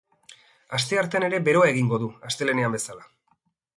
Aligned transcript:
Asteartean 0.77 1.27
ere 1.29 1.41
beroa 1.49 1.69
egingo 1.73 1.99
du 2.05 2.09
astelehenean 2.31 2.77
bezala. 2.81 3.07